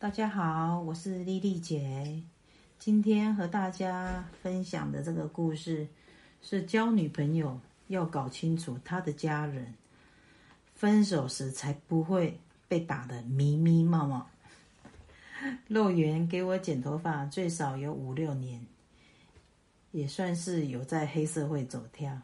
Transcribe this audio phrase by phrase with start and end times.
[0.00, 2.22] 大家好，我是丽丽姐。
[2.78, 5.88] 今天和大家分享的这个故事
[6.40, 9.74] 是交女朋友要搞清楚她的家人，
[10.72, 12.38] 分手时才不会
[12.68, 14.28] 被打得迷迷冒冒。
[15.66, 18.64] 肉圆给我剪头发最少有五六年，
[19.90, 22.16] 也算是有在黑社会走跳。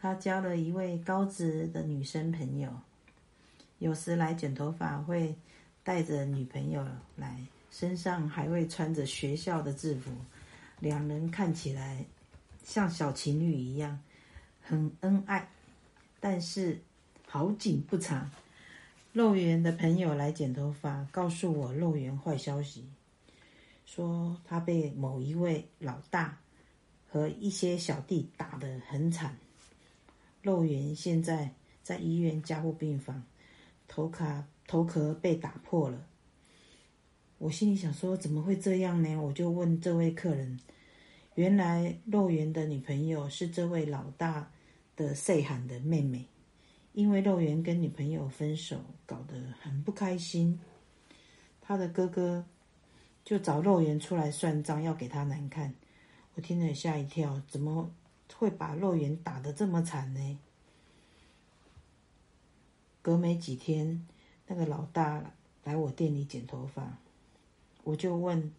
[0.00, 2.72] 他交了一位高职的女生朋友，
[3.78, 5.36] 有时来剪头发会
[5.88, 10.10] 带着女朋友来，身上还会穿着学校的制服，
[10.80, 12.04] 两人看起来
[12.62, 13.98] 像小情侣一样，
[14.60, 15.48] 很恩爱。
[16.20, 16.78] 但是
[17.26, 18.30] 好景不长，
[19.14, 22.84] 肉圆的朋友来剪头发，告诉我肉圆坏消息，
[23.86, 26.36] 说他被某一位老大
[27.08, 29.38] 和一些小弟打得很惨。
[30.42, 33.24] 肉圆现在在医院加护病房，
[33.88, 36.06] 头卡头壳被打破了。
[37.38, 39.16] 我心里想说，怎么会这样呢？
[39.16, 40.60] 我就问这位客人，
[41.34, 44.52] 原来肉圆的女朋友是这位老大
[44.94, 46.26] 的细汉的妹妹，
[46.92, 50.60] 因为肉圆跟女朋友分手，搞得很不开心，
[51.60, 52.44] 他的哥哥
[53.24, 55.74] 就找肉圆出来算账，要给他难看。
[56.34, 57.90] 我听了吓一跳，怎么？
[58.36, 60.38] 会把肉圆打得这么惨呢？
[63.00, 64.06] 隔没几天，
[64.48, 65.22] 那个老大
[65.64, 66.82] 来我店里剪头发，
[67.84, 68.50] 我就问，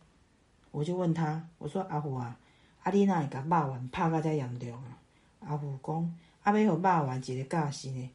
[0.69, 2.37] 我就问他，我说阿虎啊，
[2.83, 4.97] 阿你哪会甲肉丸拍到遮严重啊？
[5.39, 8.09] 阿虎讲，阿要互肉丸一个教训呢，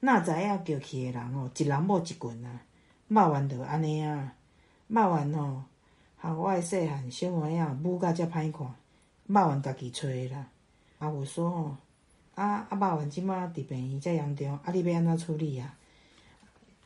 [0.00, 2.60] 那知影叫去的人哦，一人某一棍啊，
[3.06, 4.34] 肉丸就安尼啊，
[4.88, 5.64] 肉丸哦，
[6.16, 8.66] 和我诶细汉小妹仔母甲遮歹看，
[9.26, 10.48] 肉丸家己找的啦。
[10.98, 11.76] 阿虎说：“吼，
[12.34, 15.72] 啊啊，肉丸即马伫病院遮严重，啊，你要安怎处理啊？”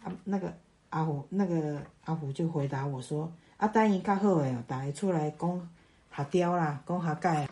[0.02, 0.52] 啊，那个
[0.90, 5.70] 阿虎，那个阿虎就回答我说：“啊，等伊较好诶哦，逐个出来讲
[6.14, 7.48] 下雕啦，讲下盖。”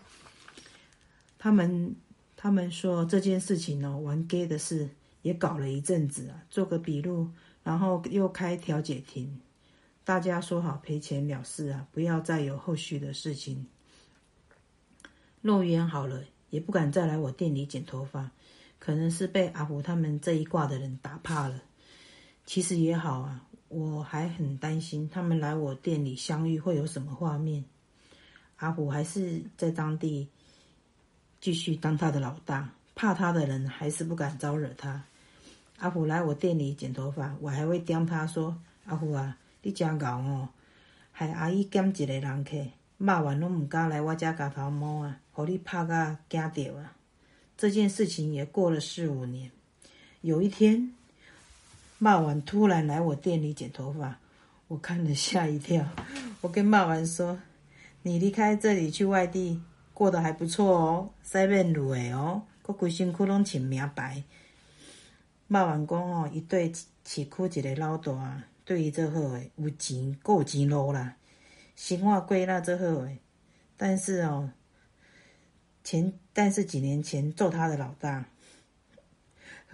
[1.38, 1.94] 他们
[2.36, 4.88] 他们说这件事情哦，玩 gay 的事
[5.22, 7.28] 也搞了一阵子啊，做个笔录，
[7.62, 9.40] 然后又开调解庭，
[10.04, 13.66] 大家说好赔钱了事啊，不要再有后续的事情。
[15.40, 16.22] 肉圆好了。
[16.50, 18.30] 也不敢再来我店里剪头发，
[18.78, 21.60] 可能是被阿虎他们这一挂的人打怕了。
[22.46, 27.64] 其实也好啊，我还很担心他们来我店里相遇会有什么画面。
[28.56, 30.28] 阿虎还是在当地
[31.40, 35.02] 继续当他的老大，怕他的人还是不敢招惹他。
[35.78, 38.56] 阿虎来我店里剪头发，我还会刁他说
[38.86, 40.48] ：“阿虎啊，你真牛哦，
[41.10, 42.56] 害阿姨减一个人客。”
[42.96, 46.96] 骂完拢唔敢来我家夹头毛啊，互你拍甲惊到啊！
[47.56, 49.50] 这件事情也过了四五年。
[50.20, 50.94] 有一天，
[51.98, 54.18] 骂完突然来我店里剪头发，
[54.68, 55.86] 我看了吓一跳。
[56.40, 57.38] 我跟骂完说
[58.02, 59.62] ：“你离开这里去外地，
[59.94, 64.22] 过得还不错哦，西面路的哦，搁规身躯拢穿名牌。”
[65.46, 71.16] 骂完讲哦，一对市区一个老大，对于做好诶，有钱够钱路啦。
[71.76, 73.18] 生活过那之后诶，
[73.76, 74.50] 但是哦，
[75.82, 78.24] 前但是几年前揍他的老大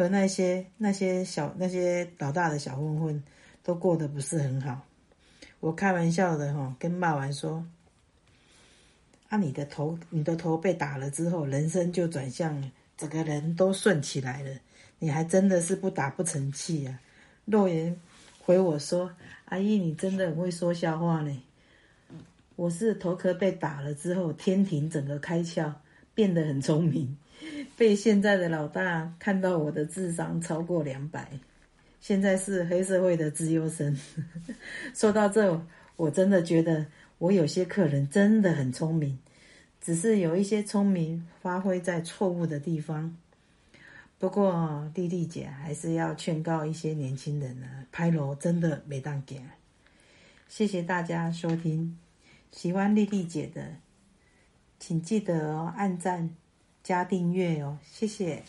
[0.00, 3.22] 和那些那些小那些老大的小混混
[3.62, 4.80] 都过得不是很好。
[5.60, 7.62] 我开玩笑的哈、跟骂完说
[9.28, 14.50] ：“啊，你的头你的头被打了之后，人生就转向，整个人都顺起来了。
[14.98, 16.98] 你还真的是不打不成器啊！”
[17.44, 17.94] 肉圆
[18.38, 19.12] 回我说
[19.52, 21.42] ：“阿姨，你真的很会说笑话呢。”
[22.56, 25.70] 我是头壳被打了之后，天庭整个开窍，
[26.14, 27.18] 变得很聪明。
[27.80, 31.26] 被现在的老大看到我的智商超过两百，
[31.98, 33.98] 现在是黑社会的资优生。
[34.92, 36.84] 说到这，我真的觉得
[37.16, 39.18] 我有些客人真的很聪明，
[39.80, 43.16] 只是有一些聪明发挥在错误的地方。
[44.18, 49.40] 不过丽丽姐还是要劝告一些年轻人呢，拍楼真的没当给。
[50.48, 51.96] 谢谢大家收听。
[52.52, 53.76] 喜欢丽丽姐的，
[54.78, 56.28] 请记得，按赞
[56.82, 58.42] 加订阅哦，谢谢。